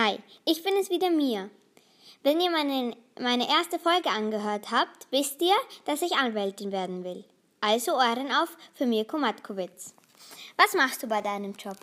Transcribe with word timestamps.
Hi, 0.00 0.16
ich 0.44 0.62
bin 0.62 0.76
es 0.76 0.90
wieder 0.90 1.10
Mia. 1.10 1.50
Wenn 2.22 2.40
ihr 2.40 2.52
meine, 2.52 2.96
meine 3.18 3.50
erste 3.50 3.80
Folge 3.80 4.10
angehört 4.10 4.70
habt, 4.70 5.08
wisst 5.10 5.42
ihr, 5.42 5.56
dass 5.86 6.02
ich 6.02 6.14
Anwältin 6.14 6.70
werden 6.70 7.02
will. 7.02 7.24
Also 7.60 7.96
Ohren 7.96 8.30
auf 8.30 8.56
für 8.74 8.86
Mirko 8.86 9.18
Matkowitz. 9.18 9.94
Was 10.56 10.74
machst 10.74 11.02
du 11.02 11.08
bei 11.08 11.20
deinem 11.20 11.54
Job? 11.54 11.76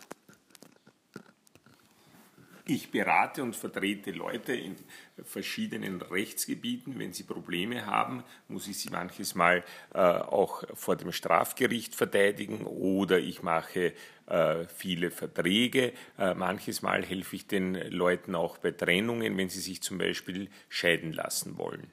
Ich 2.67 2.89
berate 2.89 3.43
und 3.43 3.55
vertrete 3.55 4.09
Leute 4.09 4.55
in 4.55 4.75
verschiedenen 5.23 6.01
Rechtsgebieten. 6.01 6.97
Wenn 6.97 7.13
sie 7.13 7.21
Probleme 7.21 7.85
haben, 7.85 8.23
muss 8.47 8.67
ich 8.67 8.79
sie 8.79 8.89
manches 8.89 9.35
Mal 9.35 9.63
äh, 9.93 9.99
auch 9.99 10.63
vor 10.73 10.95
dem 10.95 11.11
Strafgericht 11.11 11.93
verteidigen 11.93 12.65
oder 12.65 13.19
ich 13.19 13.43
mache 13.43 13.93
äh, 14.25 14.65
viele 14.65 15.11
Verträge. 15.11 15.93
Äh, 16.17 16.33
manches 16.33 16.81
Mal 16.81 17.05
helfe 17.05 17.35
ich 17.35 17.45
den 17.45 17.75
Leuten 17.91 18.33
auch 18.33 18.57
bei 18.57 18.71
Trennungen, 18.71 19.37
wenn 19.37 19.49
sie 19.49 19.61
sich 19.61 19.83
zum 19.83 19.99
Beispiel 19.99 20.49
scheiden 20.67 21.13
lassen 21.13 21.59
wollen. 21.59 21.91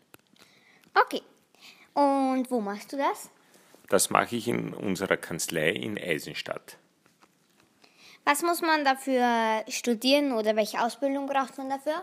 Okay. 0.95 1.21
Und 1.93 2.51
wo 2.51 2.63
machst 2.63 2.95
du 2.95 2.97
das? 2.97 3.31
Das 3.91 4.09
mache 4.09 4.37
ich 4.37 4.49
in 4.49 4.73
unserer 4.73 5.19
Kanzlei 5.19 5.69
in 5.69 5.99
Eisenstadt. 5.99 6.79
Was 8.25 8.43
muss 8.43 8.63
man 8.63 8.85
dafür 8.85 9.65
studieren 9.69 10.33
oder 10.33 10.55
welche 10.55 10.81
Ausbildung 10.81 11.27
braucht 11.27 11.59
man 11.59 11.69
dafür? 11.69 12.03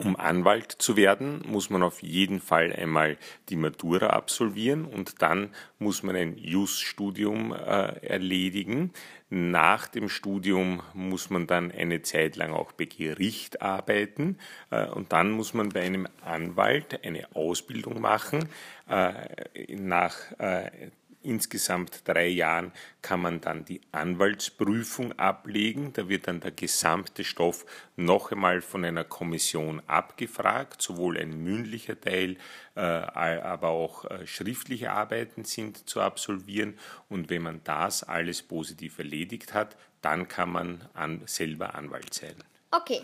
Um 0.00 0.14
Anwalt 0.14 0.70
zu 0.70 0.96
werden, 0.96 1.42
muss 1.48 1.70
man 1.70 1.82
auf 1.82 2.02
jeden 2.02 2.40
Fall 2.40 2.72
einmal 2.72 3.16
die 3.48 3.56
Matura 3.56 4.10
absolvieren 4.10 4.84
und 4.84 5.22
dann 5.22 5.50
muss 5.80 6.04
man 6.04 6.14
ein 6.14 6.38
Jus-Studium 6.38 7.52
äh, 7.52 8.06
erledigen. 8.06 8.92
Nach 9.28 9.88
dem 9.88 10.08
Studium 10.08 10.82
muss 10.94 11.30
man 11.30 11.48
dann 11.48 11.72
eine 11.72 12.02
Zeit 12.02 12.36
lang 12.36 12.52
auch 12.52 12.70
bei 12.70 12.84
Gericht 12.84 13.60
arbeiten 13.60 14.38
äh, 14.70 14.86
und 14.86 15.12
dann 15.12 15.32
muss 15.32 15.52
man 15.52 15.70
bei 15.70 15.82
einem 15.82 16.06
Anwalt 16.24 17.04
eine 17.04 17.26
Ausbildung 17.34 18.00
machen. 18.00 18.48
Äh, 18.88 19.74
nach 19.74 20.14
äh, 20.38 20.90
insgesamt 21.28 22.02
drei 22.08 22.26
Jahren 22.28 22.72
kann 23.02 23.20
man 23.20 23.40
dann 23.40 23.64
die 23.64 23.80
Anwaltsprüfung 23.92 25.12
ablegen. 25.18 25.92
Da 25.92 26.08
wird 26.08 26.26
dann 26.26 26.40
der 26.40 26.50
gesamte 26.50 27.22
Stoff 27.24 27.66
noch 27.96 28.32
einmal 28.32 28.62
von 28.62 28.84
einer 28.84 29.04
Kommission 29.04 29.82
abgefragt. 29.86 30.80
Sowohl 30.82 31.18
ein 31.18 31.42
mündlicher 31.44 32.00
Teil, 32.00 32.36
äh, 32.74 32.80
aber 32.80 33.68
auch 33.68 34.04
äh, 34.06 34.26
schriftliche 34.26 34.90
Arbeiten 34.92 35.44
sind 35.44 35.88
zu 35.88 36.00
absolvieren. 36.00 36.78
Und 37.08 37.30
wenn 37.30 37.42
man 37.42 37.60
das 37.64 38.02
alles 38.02 38.42
positiv 38.42 38.98
erledigt 38.98 39.54
hat, 39.54 39.76
dann 40.00 40.28
kann 40.28 40.50
man 40.50 40.88
an, 40.94 41.22
selber 41.26 41.74
Anwalt 41.74 42.14
sein. 42.14 42.36
Okay, 42.70 43.00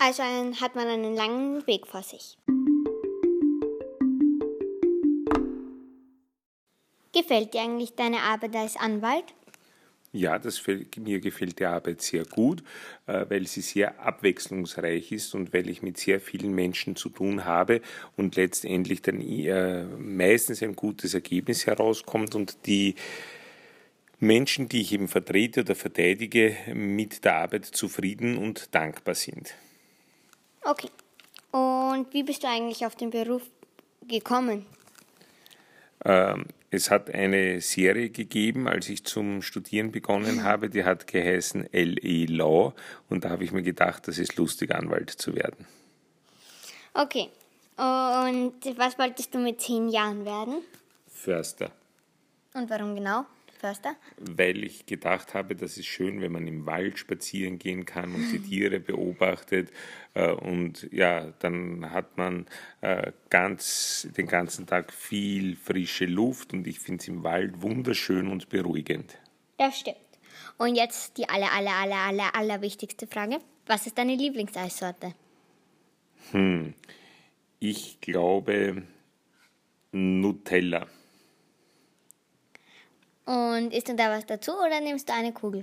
also 0.00 0.22
hat 0.22 0.74
man 0.74 0.88
einen 0.88 1.14
langen 1.14 1.66
Weg 1.66 1.86
vor 1.86 2.02
sich. 2.02 2.36
Gefällt 7.28 7.52
dir 7.52 7.60
eigentlich 7.60 7.94
deine 7.94 8.22
Arbeit 8.22 8.56
als 8.56 8.76
Anwalt? 8.78 9.34
Ja, 10.12 10.38
das 10.38 10.66
mir 10.96 11.20
gefällt 11.20 11.58
die 11.58 11.66
Arbeit 11.66 12.00
sehr 12.00 12.24
gut, 12.24 12.62
äh, 13.06 13.26
weil 13.28 13.46
sie 13.46 13.60
sehr 13.60 14.00
abwechslungsreich 14.00 15.12
ist 15.12 15.34
und 15.34 15.52
weil 15.52 15.68
ich 15.68 15.82
mit 15.82 15.98
sehr 15.98 16.20
vielen 16.20 16.54
Menschen 16.54 16.96
zu 16.96 17.10
tun 17.10 17.44
habe 17.44 17.82
und 18.16 18.36
letztendlich 18.36 19.02
dann 19.02 19.20
meistens 19.98 20.62
ein 20.62 20.74
gutes 20.74 21.12
Ergebnis 21.12 21.66
herauskommt 21.66 22.34
und 22.34 22.64
die 22.64 22.94
Menschen, 24.20 24.70
die 24.70 24.80
ich 24.80 24.94
eben 24.94 25.06
vertrete 25.06 25.60
oder 25.60 25.74
verteidige, 25.74 26.56
mit 26.72 27.26
der 27.26 27.34
Arbeit 27.34 27.66
zufrieden 27.66 28.38
und 28.38 28.74
dankbar 28.74 29.14
sind. 29.14 29.52
Okay. 30.62 30.88
Und 31.50 32.06
wie 32.14 32.22
bist 32.22 32.42
du 32.42 32.48
eigentlich 32.48 32.86
auf 32.86 32.96
den 32.96 33.10
Beruf 33.10 33.42
gekommen? 34.08 34.64
Ähm, 36.06 36.46
es 36.70 36.90
hat 36.90 37.10
eine 37.10 37.60
Serie 37.60 38.10
gegeben, 38.10 38.68
als 38.68 38.88
ich 38.88 39.04
zum 39.04 39.42
Studieren 39.42 39.90
begonnen 39.90 40.44
habe, 40.44 40.68
die 40.68 40.84
hat 40.84 41.06
geheißen 41.06 41.68
LE 41.72 42.26
Law 42.26 42.74
und 43.08 43.24
da 43.24 43.30
habe 43.30 43.44
ich 43.44 43.52
mir 43.52 43.62
gedacht, 43.62 44.06
das 44.06 44.18
ist 44.18 44.36
lustig, 44.36 44.74
Anwalt 44.74 45.10
zu 45.10 45.34
werden. 45.34 45.66
Okay. 46.92 47.28
Und 47.76 48.54
was 48.76 48.98
wolltest 48.98 49.34
du 49.34 49.38
mit 49.38 49.60
zehn 49.60 49.88
Jahren 49.88 50.24
werden? 50.24 50.62
Förster. 51.06 51.70
Und 52.54 52.68
warum 52.68 52.94
genau? 52.94 53.24
Förster? 53.58 53.96
Weil 54.18 54.64
ich 54.64 54.86
gedacht 54.86 55.34
habe, 55.34 55.54
das 55.54 55.76
ist 55.76 55.86
schön, 55.86 56.20
wenn 56.20 56.32
man 56.32 56.46
im 56.46 56.66
Wald 56.66 56.98
spazieren 56.98 57.58
gehen 57.58 57.84
kann 57.84 58.14
und 58.14 58.32
die 58.32 58.38
Tiere 58.48 58.80
beobachtet. 58.80 59.70
Äh, 60.14 60.32
und 60.32 60.88
ja, 60.92 61.32
dann 61.38 61.90
hat 61.90 62.16
man 62.16 62.46
äh, 62.80 63.12
ganz, 63.30 64.08
den 64.16 64.26
ganzen 64.26 64.66
Tag 64.66 64.92
viel 64.92 65.56
frische 65.56 66.06
Luft 66.06 66.52
und 66.52 66.66
ich 66.66 66.80
finde 66.80 67.02
es 67.02 67.08
im 67.08 67.24
Wald 67.24 67.62
wunderschön 67.62 68.28
und 68.28 68.48
beruhigend. 68.48 69.18
Das 69.56 69.78
stimmt. 69.78 69.96
Und 70.56 70.74
jetzt 70.74 71.16
die 71.18 71.28
aller, 71.28 71.52
aller, 71.52 71.74
aller, 71.74 71.96
aller, 71.96 72.34
aller 72.34 72.60
wichtigste 72.62 73.06
Frage. 73.06 73.38
Was 73.66 73.86
ist 73.86 73.98
deine 73.98 74.14
Lieblingseissorte? 74.14 75.14
Hm, 76.32 76.74
ich 77.60 78.00
glaube 78.00 78.82
Nutella. 79.92 80.86
Und 83.28 83.74
isst 83.74 83.90
du 83.90 83.94
da 83.94 84.08
was 84.08 84.24
dazu 84.24 84.52
oder 84.52 84.80
nimmst 84.80 85.06
du 85.06 85.12
eine 85.12 85.34
Kugel? 85.34 85.62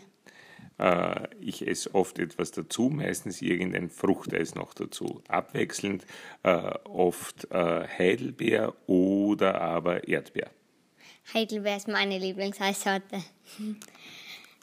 Äh, 0.78 1.28
ich 1.40 1.68
esse 1.68 1.96
oft 1.96 2.20
etwas 2.20 2.52
dazu, 2.52 2.90
meistens 2.90 3.42
irgendein 3.42 3.90
Fruchteis 3.90 4.54
noch 4.54 4.76
dazu. 4.76 5.24
Abwechselnd 5.28 6.06
äh, 6.44 6.52
oft 6.84 7.50
äh, 7.50 7.88
Heidelbeer 7.88 8.76
oder 8.86 9.60
aber 9.62 10.08
Erdbeer. 10.08 10.52
Heidelbeer 11.34 11.78
ist 11.78 11.88
meine 11.88 12.20
Lieblingseissorte. 12.20 13.24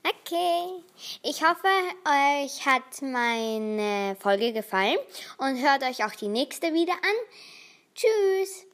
Okay, 0.05 0.83
ich 1.23 1.45
hoffe, 1.45 1.69
euch 2.05 2.67
hat 2.67 3.03
meine 3.03 4.17
Folge 4.19 4.53
gefallen 4.53 4.97
und 5.39 5.63
hört 5.63 5.85
euch 5.85 6.05
auch 6.05 6.17
die 6.17 6.27
nächste 6.27 6.75
wieder 6.75 6.95
an. 6.95 7.17
Tschüss! 7.95 8.72